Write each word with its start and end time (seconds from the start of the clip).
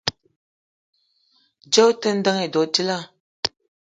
Djeue 1.69 1.85
ote 1.89 2.09
ndeng 2.17 2.41
edo 2.47 2.61
djila? 2.71 2.97